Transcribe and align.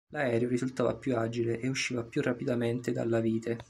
L'aereo 0.13 0.47
risultava 0.49 0.95
più 0.95 1.15
agile 1.15 1.59
e 1.59 1.67
usciva 1.67 2.01
più 2.03 2.23
rapidamente 2.23 2.91
dalla 2.91 3.19
vite. 3.19 3.57